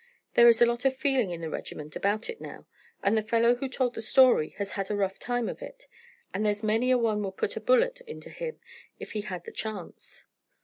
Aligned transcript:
There 0.33 0.47
is 0.47 0.59
a 0.63 0.65
lot 0.65 0.83
of 0.83 0.97
feeling 0.97 1.29
in 1.29 1.41
the 1.41 1.49
regiment 1.51 1.95
about 1.95 2.27
it 2.27 2.41
now, 2.41 2.65
and 3.03 3.15
the 3.15 3.21
fellow 3.21 3.53
who 3.57 3.69
told 3.69 3.93
the 3.93 4.01
story 4.01 4.49
has 4.57 4.71
had 4.71 4.89
a 4.89 4.95
rough 4.95 5.19
time 5.19 5.47
of 5.47 5.61
it, 5.61 5.85
and 6.33 6.43
there's 6.43 6.63
many 6.63 6.89
a 6.89 6.97
one 6.97 7.21
would 7.21 7.37
put 7.37 7.55
a 7.55 7.59
bullet 7.61 8.01
into 8.07 8.31
him 8.31 8.57
if 8.97 9.11
he 9.11 9.21
had 9.21 9.43
the 9.43 9.51
chance. 9.51 10.25